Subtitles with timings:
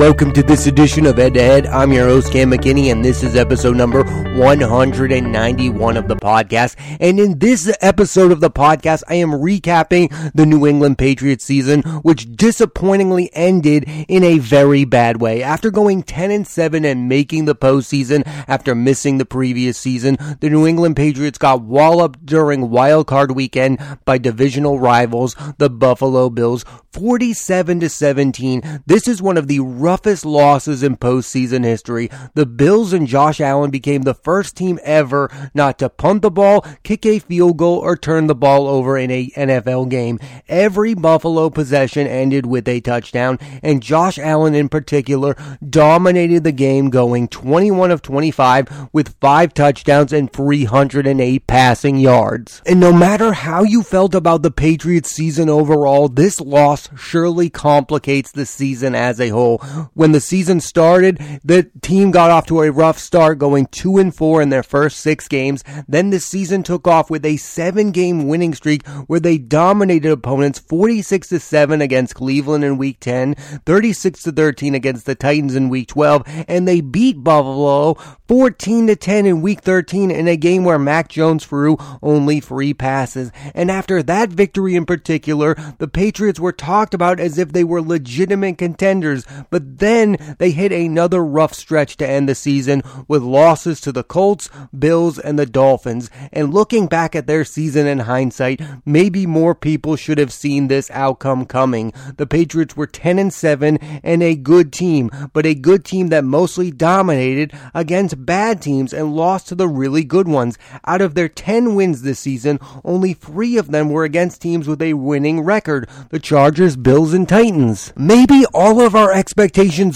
[0.00, 1.66] Welcome to this edition of Head to Head.
[1.66, 6.74] I'm your host, Cam McKinney, and this is episode number 191 of the podcast.
[6.98, 11.82] And in this episode of the podcast, I am recapping the New England Patriots season,
[12.00, 15.42] which disappointingly ended in a very bad way.
[15.42, 20.48] After going 10 and 7 and making the postseason after missing the previous season, the
[20.48, 26.64] New England Patriots got walloped during wild card weekend by divisional rivals, the Buffalo Bills,
[26.92, 28.82] 47 to 17.
[28.86, 29.60] This is one of the
[29.90, 32.08] roughest losses in postseason history.
[32.34, 36.64] The Bills and Josh Allen became the first team ever not to punt the ball,
[36.84, 40.20] kick a field goal, or turn the ball over in a NFL game.
[40.48, 45.34] Every Buffalo possession ended with a touchdown, and Josh Allen in particular
[45.68, 52.62] dominated the game going 21 of 25 with 5 touchdowns and 308 passing yards.
[52.64, 58.30] And no matter how you felt about the Patriots season overall, this loss surely complicates
[58.30, 59.60] the season as a whole.
[59.94, 64.14] When the season started, the team got off to a rough start, going 2 and
[64.14, 65.64] 4 in their first 6 games.
[65.88, 71.28] Then the season took off with a 7-game winning streak where they dominated opponents 46
[71.28, 75.88] to 7 against Cleveland in week 10, 36 to 13 against the Titans in week
[75.88, 77.94] 12, and they beat Buffalo
[78.28, 82.74] 14 to 10 in week 13 in a game where Mac Jones threw only 3
[82.74, 83.32] passes.
[83.54, 87.82] And after that victory in particular, the Patriots were talked about as if they were
[87.82, 93.80] legitimate contenders, but then they hit another rough stretch to end the season with losses
[93.82, 96.10] to the Colts, Bills, and the Dolphins.
[96.32, 100.90] And looking back at their season in hindsight, maybe more people should have seen this
[100.90, 101.92] outcome coming.
[102.16, 106.24] The Patriots were 10 and 7 and a good team, but a good team that
[106.24, 110.58] mostly dominated against bad teams and lost to the really good ones.
[110.86, 114.80] Out of their 10 wins this season, only 3 of them were against teams with
[114.82, 115.88] a winning record.
[116.10, 117.92] The Chargers, Bills, and Titans.
[117.96, 119.49] Maybe all of our expectations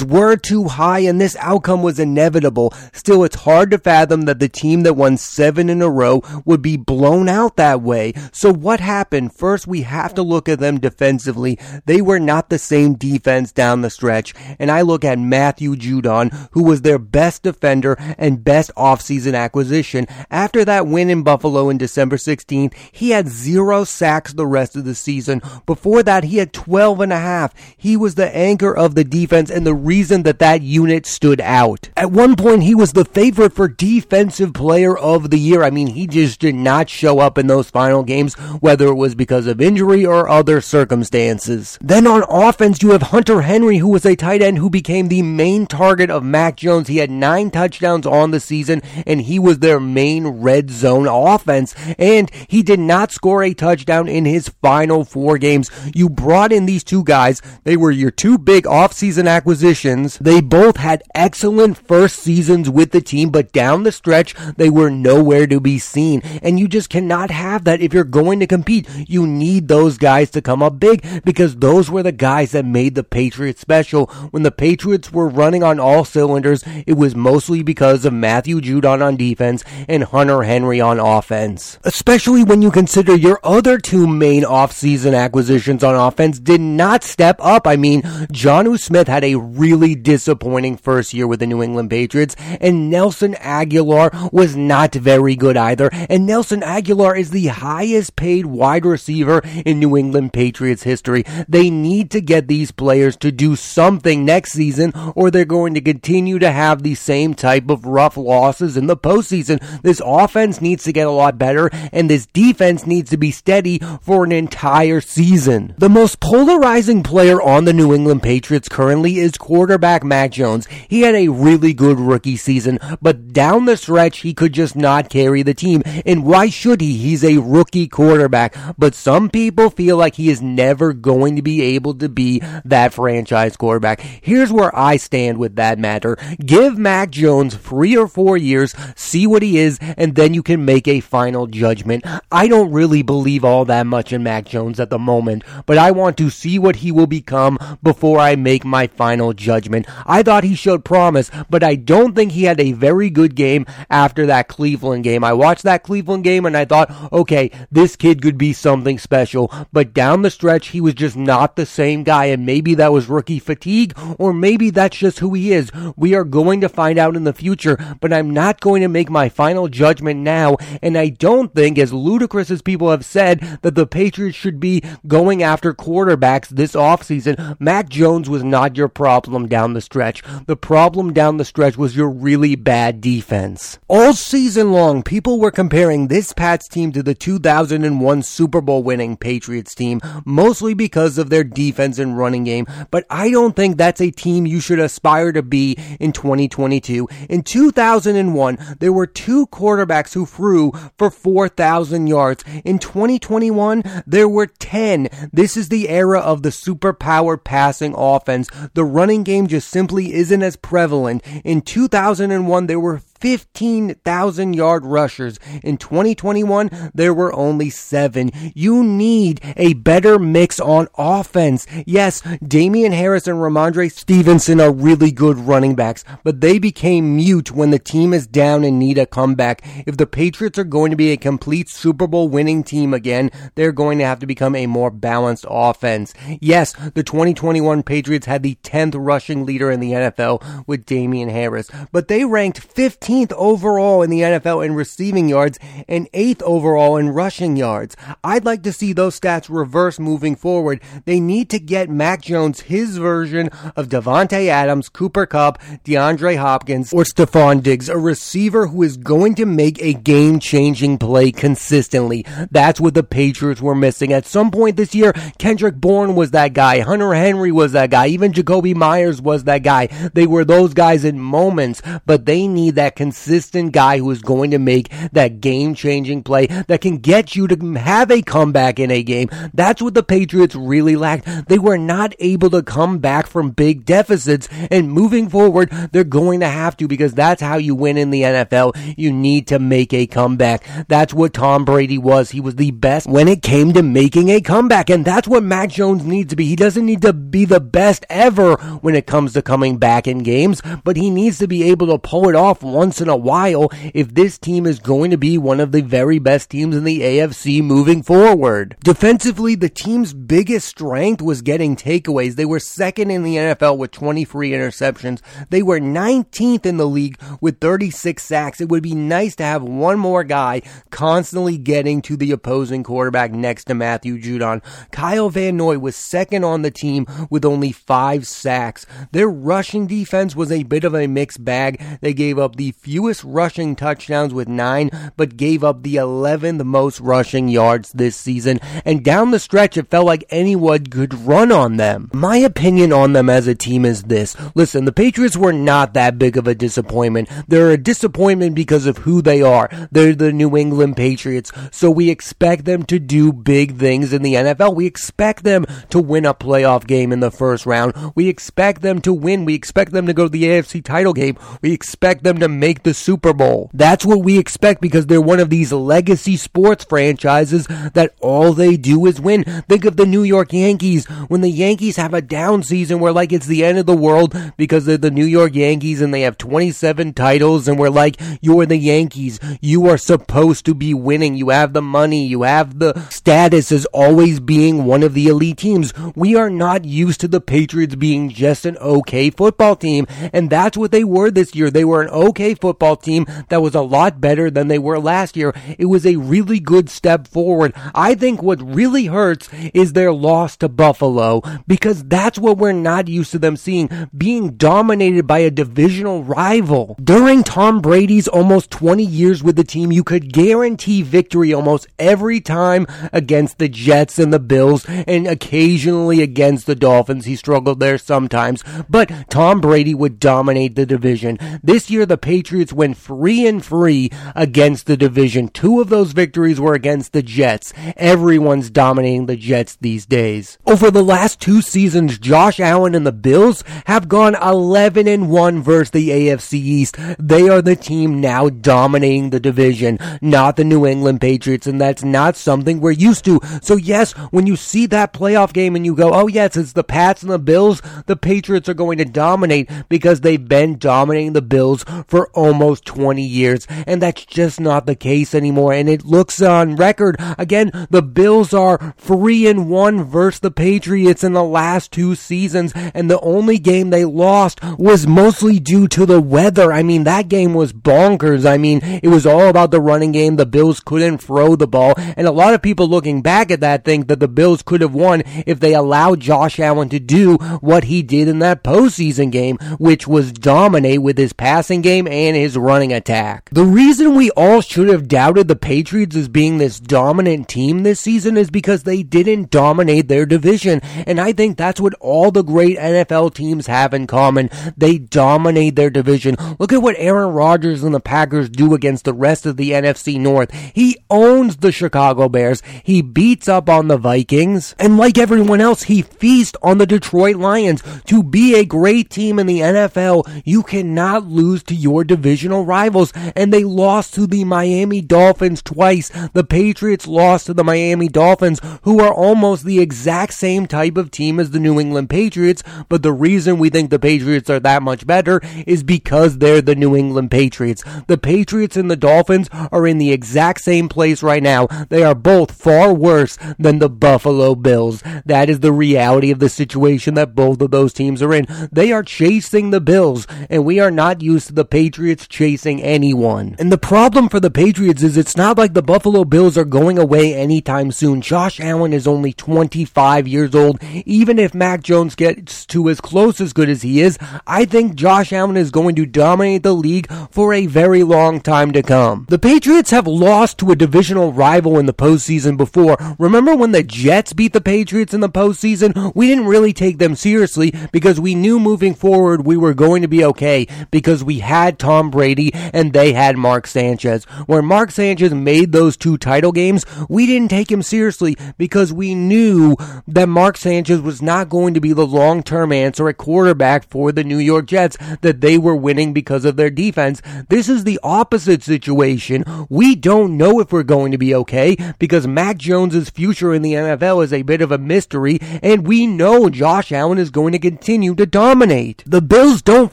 [0.04, 2.72] were too high and this outcome was inevitable.
[2.92, 6.62] Still, it's hard to fathom that the team that won seven in a row would
[6.62, 8.12] be blown out that way.
[8.32, 9.34] So what happened?
[9.34, 11.58] First, we have to look at them defensively.
[11.86, 14.34] They were not the same defense down the stretch.
[14.58, 20.06] And I look at Matthew Judon, who was their best defender and best offseason acquisition.
[20.30, 24.84] After that win in Buffalo in December 16th, he had zero sacks the rest of
[24.84, 25.42] the season.
[25.66, 27.54] Before that, he had 12 and a half.
[27.76, 31.90] He was the anchor of the defense and the reason that that unit stood out.
[31.96, 35.62] At one point, he was the favorite for defensive player of the year.
[35.62, 39.14] I mean, he just did not show up in those final games, whether it was
[39.14, 41.78] because of injury or other circumstances.
[41.80, 45.22] Then on offense, you have Hunter Henry, who was a tight end who became the
[45.22, 46.88] main target of Mac Jones.
[46.88, 51.74] He had nine touchdowns on the season and he was their main red zone offense.
[51.98, 55.70] And he did not score a touchdown in his final four games.
[55.94, 57.42] You brought in these two guys.
[57.64, 60.18] They were your two big offseason acquisitions.
[60.18, 64.90] They both had excellent first seasons with the team, but down the stretch, they were
[64.90, 66.22] nowhere to be seen.
[66.42, 68.88] And you just cannot have that if you're going to compete.
[69.08, 72.94] You need those guys to come up big because those were the guys that made
[72.94, 74.06] the Patriots special.
[74.30, 79.02] When the Patriots were running on all cylinders, it was mostly because of Matthew Judon
[79.02, 81.78] on defense and Hunter Henry on offense.
[81.82, 87.36] Especially when you consider your other two main offseason acquisitions on offense did not step
[87.40, 87.66] up.
[87.66, 88.02] I mean,
[88.32, 93.34] Jonnu Smith had a really disappointing first year with the New England Patriots, and Nelson
[93.34, 95.88] Agholor was not very good either.
[95.92, 101.24] And Nelson Agholor is the highest paid wide receiver in New England Patriots history.
[101.48, 105.80] They need to get these players to do something next season, or they're going to
[105.80, 109.60] continue to have the same type of rough losses in the postseason.
[109.82, 113.78] This offense needs to get a lot better, and this defense needs to be steady
[114.02, 115.74] for an entire season.
[115.78, 120.66] The most polarizing player on the New England Patriots currently is quarterback Mac Jones.
[120.88, 125.10] He had a really good rookie season, but down the stretch, he could just not
[125.10, 125.82] carry the team.
[126.06, 126.96] And why should he?
[126.96, 128.56] He's a rookie quarterback.
[128.78, 132.94] But some people feel like he is never going to be able to be that
[132.94, 134.00] franchise quarterback.
[134.00, 136.16] Here's where I stand with that matter.
[136.44, 140.64] Give Mac Jones three or four years, see what he is, and then you can
[140.64, 142.04] make a final judgment.
[142.30, 145.90] I don't really believe all that much in Mac Jones at the moment, but I
[145.90, 149.03] want to see what he will become before I make my final
[149.36, 149.86] judgment.
[150.06, 153.66] I thought he showed promise, but I don't think he had a very good game
[153.90, 155.22] after that Cleveland game.
[155.24, 159.52] I watched that Cleveland game and I thought, okay, this kid could be something special,
[159.72, 163.08] but down the stretch, he was just not the same guy, and maybe that was
[163.08, 165.70] rookie fatigue, or maybe that's just who he is.
[165.96, 169.10] We are going to find out in the future, but I'm not going to make
[169.10, 173.74] my final judgment now, and I don't think, as ludicrous as people have said, that
[173.74, 179.48] the Patriots should be going after quarterbacks this offseason, Mac Jones was not your problem
[179.48, 180.22] down the stretch.
[180.46, 183.78] The problem down the stretch was your really bad defense.
[183.88, 189.16] All season long, people were comparing this Pats team to the 2001 Super Bowl winning
[189.16, 194.00] Patriots team, mostly because of their defense and running game, but I don't think that's
[194.00, 197.08] a team you should aspire to be in 2022.
[197.28, 202.44] In 2001, there were two quarterbacks who threw for 4,000 yards.
[202.64, 205.08] In 2021, there were 10.
[205.32, 208.48] This is the era of the super-powered passing offense.
[208.74, 211.22] The running game just simply isn't as prevalent.
[211.44, 215.38] In 2001, there were 15,000 yard rushers.
[215.62, 218.30] In 2021, there were only seven.
[218.54, 221.66] You need a better mix on offense.
[221.86, 227.52] Yes, Damien Harris and Rhamondre Stevenson are really good running backs, but they became mute
[227.52, 229.62] when the team is down and need a comeback.
[229.86, 233.72] If the Patriots are going to be a complete Super Bowl winning team again, they're
[233.72, 236.12] going to have to become a more balanced offense.
[236.40, 241.70] Yes, the 2021 Patriots had the 10th rushing leader in the NFL with Damien Harris,
[241.92, 245.58] but they ranked 15 15th overall in the NFL in receiving yards
[245.88, 247.96] and 8th overall in rushing yards.
[248.22, 250.82] I'd like to see those stats reverse moving forward.
[251.04, 256.92] They need to get Mac Jones his version of Davante Adams, Cooper Kupp, DeAndre Hopkins,
[256.92, 262.24] or Stefon Diggs, a receiver who is going to make a game-changing play consistently.
[262.50, 264.12] That's what the Patriots were missing.
[264.12, 268.08] At some point this year, Kendrick Bourne was that guy, Hunter Henry was that guy,
[268.08, 269.86] even Jakobi Meyers was that guy.
[270.14, 274.50] They were those guys in moments, but they need that consistent guy who is going
[274.50, 278.90] to make that game changing play that can get you to have a comeback in
[278.90, 279.28] a game.
[279.52, 281.48] That's what the Patriots really lacked.
[281.48, 286.40] They were not able to come back from big deficits and moving forward, they're going
[286.40, 288.94] to have to because that's how you win in the NFL.
[288.96, 290.64] You need to make a comeback.
[290.88, 292.30] That's what Tom Brady was.
[292.30, 295.70] He was the best when it came to making a comeback and that's what Mac
[295.70, 296.46] Jones needs to be.
[296.46, 300.18] He doesn't need to be the best ever when it comes to coming back in
[300.18, 303.16] games, but he needs to be able to pull it off once once in a
[303.16, 306.84] while if this team is going to be one of the very best teams in
[306.84, 308.76] the AFC moving forward.
[308.84, 312.34] Defensively, the team's biggest strength was getting takeaways.
[312.34, 315.22] They were second in the NFL with 23 interceptions.
[315.48, 318.60] They were 19th in the league with 36 sacks.
[318.60, 320.60] It would be nice to have one more guy
[320.90, 324.62] constantly getting to the opposing quarterback next to Matthew Judon.
[324.92, 328.84] Kyle Van Noy was second on the team with only five sacks.
[329.12, 331.82] Their rushing defense was a bit of a mixed bag.
[332.02, 337.00] They gave up the fewest rushing touchdowns with nine, but gave up the 11th most
[337.00, 338.60] rushing yards this season.
[338.84, 342.10] And down the stretch, it felt like anyone could run on them.
[342.12, 344.36] My opinion on them as a team is this.
[344.54, 347.28] Listen, the Patriots were not that big of a disappointment.
[347.48, 349.68] They're a disappointment because of who they are.
[349.90, 351.52] They're the New England Patriots.
[351.70, 354.74] So we expect them to do big things in the NFL.
[354.74, 357.94] We expect them to win a playoff game in the first round.
[358.14, 359.44] We expect them to win.
[359.44, 361.38] We expect them to go to the AFC title game.
[361.62, 363.70] We expect them to make the Super Bowl.
[363.74, 368.78] That's what we expect because they're one of these legacy sports franchises that all they
[368.78, 369.44] do is win.
[369.68, 371.04] Think of the New York Yankees.
[371.28, 374.34] When the Yankees have a down season where like it's the end of the world
[374.56, 378.64] because they're the New York Yankees and they have 27 titles and we're like, you're
[378.64, 379.38] the Yankees.
[379.60, 381.34] You are supposed to be winning.
[381.34, 382.24] You have the money.
[382.24, 385.92] You have the status as always being one of the elite teams.
[386.16, 390.06] We are not used to the Patriots being just an okay football team.
[390.32, 391.70] And that's what they were this year.
[391.70, 395.36] They were an okay football team that was a lot better than they were last
[395.36, 395.54] year.
[395.78, 397.72] It was a really good step forward.
[397.94, 403.08] I think what really hurts is their loss to Buffalo because that's what we're not
[403.08, 406.96] used to them seeing being dominated by a divisional rival.
[407.02, 412.40] During Tom Brady's almost 20 years with the team, you could guarantee victory almost every
[412.40, 417.24] time against the Jets and the Bills and occasionally against the Dolphins.
[417.26, 421.38] He struggled there sometimes, but Tom Brady would dominate the division.
[421.62, 425.48] This year, the Patriots Patriots went free and free against the division.
[425.48, 427.72] Two of those victories were against the Jets.
[427.96, 430.58] Everyone's dominating the Jets these days.
[430.66, 435.62] Over the last two seasons, Josh Allen and the Bills have gone 11 and 1
[435.62, 436.98] versus the AFC East.
[437.18, 442.04] They are the team now dominating the division, not the New England Patriots, and that's
[442.04, 443.40] not something we're used to.
[443.62, 446.84] So yes, when you see that playoff game and you go, oh yes, it's the
[446.84, 451.40] Pats and the Bills, the Patriots are going to dominate because they've been dominating the
[451.40, 453.66] Bills for almost 20 years.
[453.86, 455.72] And that's just not the case anymore.
[455.72, 457.16] And it looks on record.
[457.38, 462.72] Again, the Bills are 3 and 1 versus the Patriots in the last two seasons.
[462.94, 466.72] And the only game they lost was mostly due to the weather.
[466.72, 468.48] I mean, that game was bonkers.
[468.48, 470.36] I mean, it was all about the running game.
[470.36, 471.94] The Bills couldn't throw the ball.
[472.16, 474.94] And a lot of people looking back at that think that the Bills could have
[474.94, 479.56] won if they allowed Josh Allen to do what he did in that postseason game,
[479.78, 483.50] which was dominate with his passing game and his running attack.
[483.52, 488.00] The reason we all should have doubted the Patriots as being this dominant team this
[488.00, 490.80] season is because they didn't dominate their division.
[491.06, 494.48] And I think that's what all the great NFL teams have in common.
[494.76, 496.36] They dominate their division.
[496.58, 500.18] Look at what Aaron Rodgers and the Packers do against the rest of the NFC
[500.18, 500.52] North.
[500.74, 502.62] He owns the Chicago Bears.
[502.84, 504.74] He beats up on the Vikings.
[504.78, 507.82] And like everyone else, he feasts on the Detroit Lions.
[508.06, 513.12] To be a great team in the NFL, you cannot lose to your divisional rivals.
[513.34, 516.10] And they lost to the Miami Dolphins twice.
[516.32, 521.10] The Patriots lost to the Miami Dolphins, who are almost the exact same type of
[521.10, 522.62] team as the New England Patriots.
[522.88, 526.74] But the reason we think the Patriots are that much better is because they're the
[526.74, 527.82] New England Patriots.
[528.06, 531.66] The Patriots and the Dolphins are in the exact same place right now.
[531.88, 535.02] They are both far worse than the Buffalo Bills.
[535.24, 538.46] That is the reality of the situation that both of those teams are in.
[538.70, 541.93] They are chasing the Bills, and we are not used to the Patriots
[542.28, 543.56] chasing anyone.
[543.58, 546.98] And the problem for the Patriots is it's not like the Buffalo Bills are going
[546.98, 548.20] away anytime soon.
[548.20, 550.82] Josh Allen is only 25 years old.
[551.04, 554.94] Even if Mac Jones gets to as close as good as he is, I think
[554.94, 559.26] Josh Allen is going to dominate the league for a very long time to come.
[559.28, 562.96] The Patriots have lost to a divisional rival in the postseason before.
[563.18, 566.14] Remember when the Jets beat the Patriots in the postseason?
[566.14, 570.08] We didn't really take them seriously because we knew moving forward we were going to
[570.08, 574.24] be okay because we had Tom Brady and they had Mark Sanchez.
[574.46, 579.14] When Mark Sanchez made those two title games, we didn't take him seriously because we
[579.14, 579.76] knew
[580.08, 584.24] that Mark Sanchez was not going to be the long-term answer at quarterback for the
[584.24, 587.20] New York Jets, that they were winning because of their defense.
[587.50, 589.44] This is the opposite situation.
[589.68, 593.74] We don't know if we're going to be okay because Mac Jones's future in the
[593.74, 597.58] NFL is a bit of a mystery and we know Josh Allen is going to
[597.58, 599.02] continue to dominate.
[599.06, 599.92] The Bills don't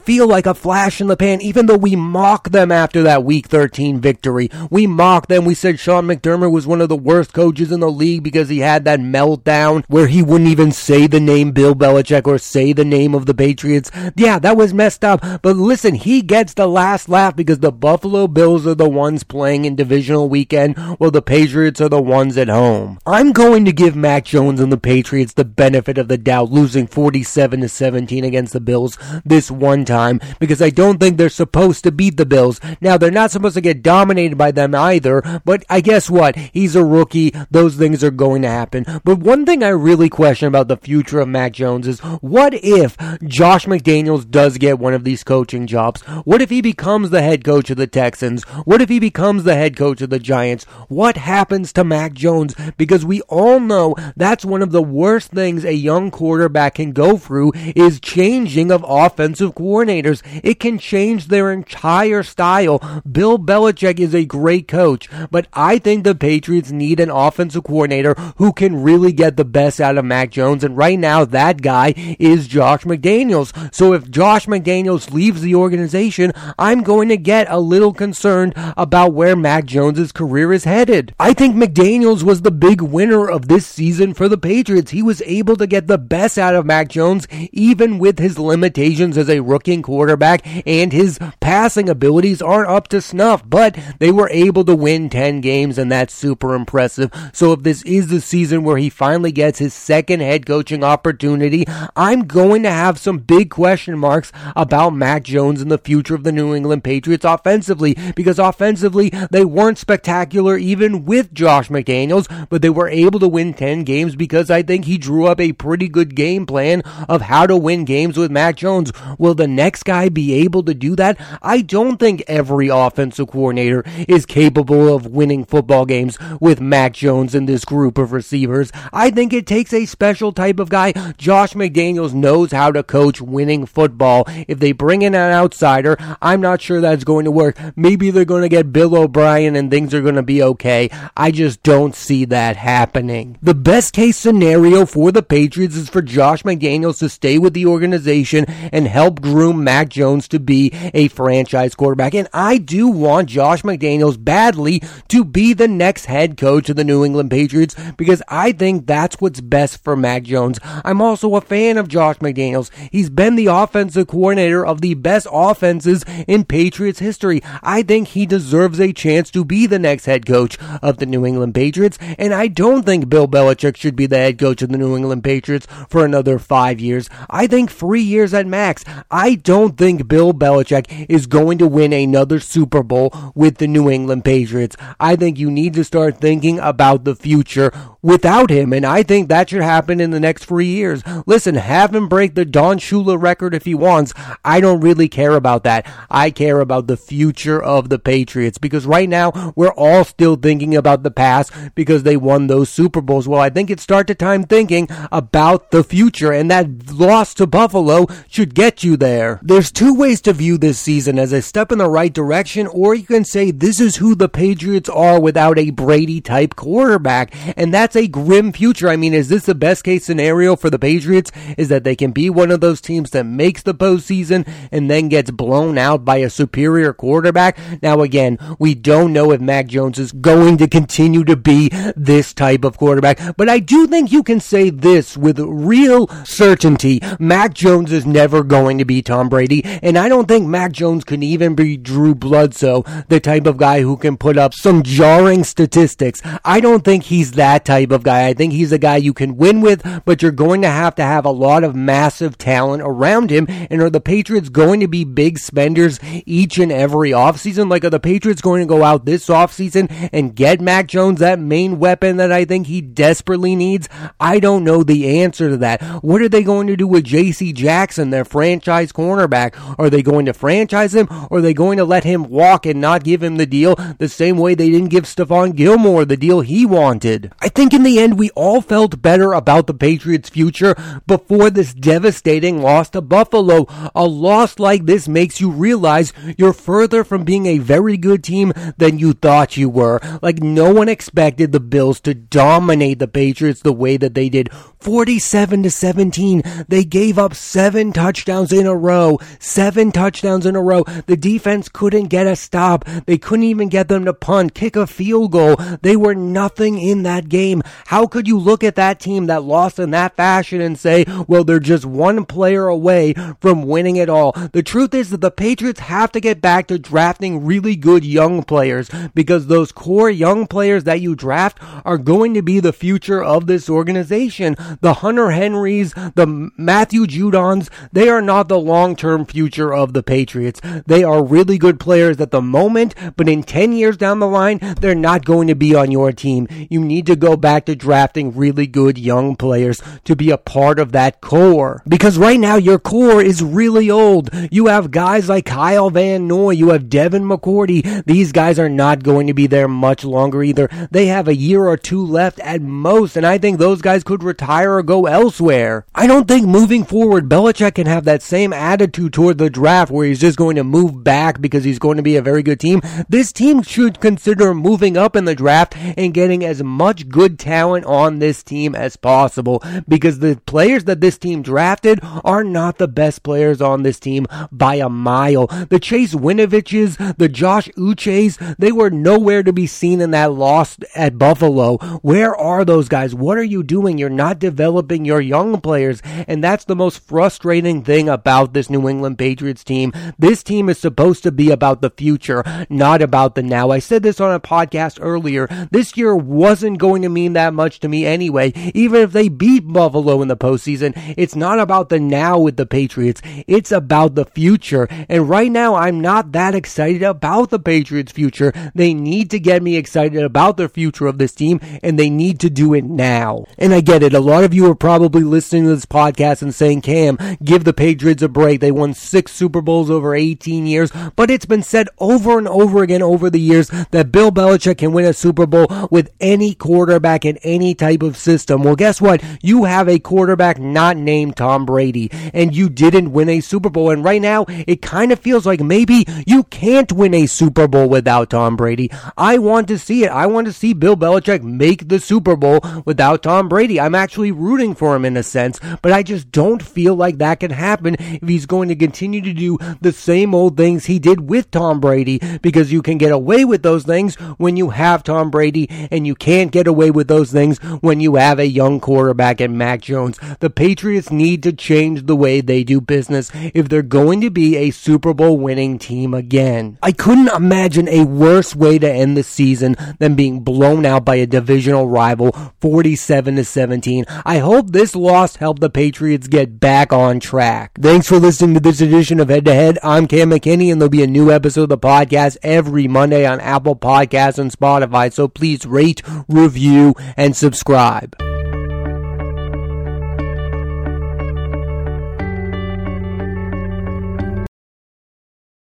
[0.00, 3.48] feel like a flash in the pan even though we mock them after that week
[3.48, 4.48] 13 victory.
[4.70, 5.44] We mocked them.
[5.44, 8.60] We said Sean McDermott was one of the worst coaches in the league because he
[8.60, 12.84] had that meltdown where he wouldn't even say the name Bill Belichick or say the
[12.84, 13.90] name of the Patriots.
[14.16, 15.20] Yeah, that was messed up.
[15.42, 19.64] But listen, he gets the last laugh because the Buffalo Bills are the ones playing
[19.64, 22.98] in divisional weekend while the Patriots are the ones at home.
[23.04, 26.86] I'm going to give Mac Jones and the Patriots the benefit of the doubt losing
[26.86, 31.71] 47 to 17 against the Bills this one time because I don't think they're supposed
[31.80, 32.60] to beat the Bills.
[32.80, 36.36] Now, they're not supposed to get dominated by them either, but I guess what?
[36.36, 37.34] He's a rookie.
[37.50, 38.84] Those things are going to happen.
[39.04, 42.96] But one thing I really question about the future of Mac Jones is what if
[43.24, 46.02] Josh McDaniels does get one of these coaching jobs?
[46.24, 48.42] What if he becomes the head coach of the Texans?
[48.64, 50.64] What if he becomes the head coach of the Giants?
[50.88, 52.54] What happens to Mac Jones?
[52.76, 57.16] Because we all know that's one of the worst things a young quarterback can go
[57.16, 60.22] through is changing of offensive coordinators.
[60.42, 62.78] It can change their entire style.
[63.10, 68.14] Bill Belichick is a great coach, but I think the Patriots need an offensive coordinator
[68.36, 70.64] who can really get the best out of Mac Jones.
[70.64, 73.52] And right now, that guy is Josh McDaniels.
[73.74, 79.14] So if Josh McDaniels leaves the organization, I'm going to get a little concerned about
[79.14, 81.14] where Mac Jones's career is headed.
[81.18, 84.90] I think McDaniels was the big winner of this season for the Patriots.
[84.90, 89.16] He was able to get the best out of Mac Jones, even with his limitations
[89.16, 91.18] as a rookie quarterback and his
[91.52, 95.92] passing abilities aren't up to snuff, but they were able to win 10 games and
[95.92, 97.10] that's super impressive.
[97.34, 101.66] So if this is the season where he finally gets his second head coaching opportunity,
[101.94, 106.24] I'm going to have some big question marks about Mac Jones and the future of
[106.24, 112.62] the New England Patriots offensively because offensively they weren't spectacular even with Josh McDaniels, but
[112.62, 115.88] they were able to win 10 games because I think he drew up a pretty
[115.90, 116.80] good game plan
[117.10, 118.90] of how to win games with Mac Jones.
[119.18, 121.18] Will the next guy be able to do that?
[121.42, 127.34] I don't think every offensive coordinator is capable of winning football games with Mac Jones
[127.34, 128.70] and this group of receivers.
[128.92, 130.92] I think it takes a special type of guy.
[131.18, 134.24] Josh McDaniels knows how to coach winning football.
[134.48, 137.58] If they bring in an outsider, I'm not sure that's going to work.
[137.76, 140.90] Maybe they're going to get Bill O'Brien and things are going to be okay.
[141.16, 143.38] I just don't see that happening.
[143.42, 147.66] The best case scenario for the Patriots is for Josh McDaniels to stay with the
[147.66, 152.14] organization and help groom Mac Jones to be a franchise quarterback.
[152.14, 156.82] And I do want Josh McDaniels badly to be the next head coach of the
[156.82, 160.58] New England Patriots because I think that's what's best for Mac Jones.
[160.84, 162.72] I'm also a fan of Josh McDaniels.
[162.90, 167.40] He's been the offensive coordinator of the best offenses in Patriots history.
[167.62, 171.24] I think he deserves a chance to be the next head coach of the New
[171.24, 171.98] England Patriots.
[172.18, 175.22] And I don't think Bill Belichick should be the head coach of the New England
[175.22, 177.08] Patriots for another five years.
[177.30, 178.84] I think three years at max.
[179.08, 183.90] I don't think Bill Belichick is going to win another Super Bowl with the New
[183.90, 184.76] England Patriots.
[184.98, 187.70] I think you need to start thinking about the future
[188.02, 191.02] without him, and I think that should happen in the next three years.
[191.26, 194.12] Listen, have him break the Don Shula record if he wants.
[194.44, 195.86] I don't really care about that.
[196.10, 200.74] I care about the future of the Patriots because right now we're all still thinking
[200.74, 203.28] about the past because they won those Super Bowls.
[203.28, 207.46] Well, I think it's start to time thinking about the future, and that loss to
[207.46, 209.38] Buffalo should get you there.
[209.42, 212.94] There's two ways to view this season as a step in the right direction, or
[212.94, 217.72] you can say this is who the Patriots are without a Brady type quarterback, and
[217.72, 218.88] that's a grim future.
[218.88, 221.30] I mean, is this the best case scenario for the Patriots?
[221.56, 225.08] Is that they can be one of those teams that makes the postseason and then
[225.08, 227.58] gets blown out by a superior quarterback?
[227.82, 232.32] Now, again, we don't know if Mac Jones is going to continue to be this
[232.32, 237.00] type of quarterback, but I do think you can say this with real certainty.
[237.18, 241.04] Mac Jones is never going to be Tom Brady, and I don't think Mac Jones
[241.04, 245.44] can even be Drew Bledsoe, the type of guy who can put up some jarring
[245.44, 246.20] statistics.
[246.44, 248.28] I don't think he's that type of guy.
[248.28, 251.02] I think he's a guy you can win with, but you're going to have to
[251.02, 253.46] have a lot of massive talent around him.
[253.48, 257.70] And are the Patriots going to be big spenders each and every offseason?
[257.70, 261.40] Like, are the Patriots going to go out this offseason and get Mac Jones, that
[261.40, 263.88] main weapon that I think he desperately needs?
[264.20, 265.82] I don't know the answer to that.
[266.02, 267.52] What are they going to do with J.C.
[267.52, 269.54] Jackson, their franchise cornerback?
[269.78, 272.80] Are they going to franchise him or are they going to let him walk and
[272.80, 276.40] not give him the deal the same way they didn't give Stephon Gilmore the deal
[276.40, 277.32] he wanted?
[277.40, 280.74] I think in the end, we all felt better about the Patriots' future
[281.06, 283.66] before this devastating loss to Buffalo.
[283.94, 288.52] A loss like this makes you realize you're further from being a very good team
[288.76, 290.00] than you thought you were.
[290.20, 294.50] Like, no one expected the Bills to dominate the Patriots the way that they did
[294.82, 296.42] 47 to 17.
[296.66, 299.20] They gave up seven touchdowns in a row.
[299.38, 300.82] Seven touchdowns in a row.
[301.06, 302.84] The defense couldn't get a stop.
[303.06, 305.54] They couldn't even get them to punt, kick a field goal.
[305.82, 307.62] They were nothing in that game.
[307.86, 311.44] How could you look at that team that lost in that fashion and say, well,
[311.44, 314.32] they're just one player away from winning it all?
[314.32, 318.42] The truth is that the Patriots have to get back to drafting really good young
[318.42, 323.22] players because those core young players that you draft are going to be the future
[323.22, 329.24] of this organization the Hunter Henrys, the Matthew Judons, they are not the long term
[329.24, 330.60] future of the Patriots.
[330.86, 334.58] They are really good players at the moment, but in 10 years down the line,
[334.80, 336.46] they're not going to be on your team.
[336.70, 340.78] You need to go back to drafting really good young players to be a part
[340.78, 341.82] of that core.
[341.86, 344.30] Because right now, your core is really old.
[344.50, 348.04] You have guys like Kyle Van Noy, you have Devin McCourty.
[348.04, 350.68] These guys are not going to be there much longer either.
[350.90, 354.22] They have a year or two left at most, and I think those guys could
[354.22, 355.86] retire or go elsewhere.
[355.94, 360.06] I don't think moving forward, Belichick can have that same attitude toward the draft where
[360.06, 362.80] he's just going to move back because he's going to be a very good team.
[363.08, 367.84] This team should consider moving up in the draft and getting as much good talent
[367.86, 372.88] on this team as possible because the players that this team drafted are not the
[372.88, 375.46] best players on this team by a mile.
[375.46, 380.78] The Chase Winoviches, the Josh Uches, they were nowhere to be seen in that loss
[380.94, 381.76] at Buffalo.
[381.98, 383.14] Where are those guys?
[383.14, 383.98] What are you doing?
[383.98, 386.02] You're not developing your young players.
[386.28, 389.92] And that's the most frustrating thing about this New England Patriots team.
[390.18, 393.70] This team is supposed to be about the future, not about the now.
[393.70, 395.48] I said this on a podcast earlier.
[395.70, 398.52] This year wasn't going to mean that much to me anyway.
[398.74, 402.66] Even if they beat Buffalo in the postseason, it's not about the now with the
[402.66, 403.22] Patriots.
[403.46, 404.86] It's about the future.
[405.08, 408.52] And right now, I'm not that excited about the Patriots' future.
[408.74, 412.38] They need to get me excited about the future of this team, and they need
[412.40, 413.46] to do it now.
[413.56, 414.12] And I get it.
[414.12, 417.62] A lot lot of you are probably listening to this podcast and saying, Cam, give
[417.62, 418.60] the Patriots a break.
[418.60, 422.82] They won six Super Bowls over 18 years, but it's been said over and over
[422.82, 427.24] again over the years that Bill Belichick can win a Super Bowl with any quarterback
[427.24, 428.64] in any type of system.
[428.64, 429.22] Well, guess what?
[429.42, 433.90] You have a quarterback not named Tom Brady, and you didn't win a Super Bowl.
[433.90, 437.88] And right now, it kind of feels like maybe you can't win a Super Bowl
[437.88, 438.90] without Tom Brady.
[439.16, 440.10] I want to see it.
[440.10, 443.78] I want to see Bill Belichick make the Super Bowl without Tom Brady.
[443.78, 447.18] I'm actually actually rooting for him in a sense, but I just don't feel like
[447.18, 451.00] that can happen if he's going to continue to do the same old things he
[451.00, 455.02] did with Tom Brady because you can get away with those things when you have
[455.02, 458.78] Tom Brady and you can't get away with those things when you have a young
[458.78, 460.20] quarterback in Mac Jones.
[460.38, 464.56] The Patriots need to change the way they do business if they're going to be
[464.56, 466.78] a Super Bowl winning team again.
[466.80, 471.16] I couldn't imagine a worse way to end the season than being blown out by
[471.16, 472.30] a divisional rival
[472.60, 474.04] 47 to 17.
[474.24, 477.72] I hope this loss helped the Patriots get back on track.
[477.80, 479.78] Thanks for listening to this edition of Head to Head.
[479.82, 483.40] I'm Cam McKinney and there'll be a new episode of the podcast every Monday on
[483.40, 485.12] Apple Podcasts and Spotify.
[485.12, 488.31] So please rate, review, and subscribe.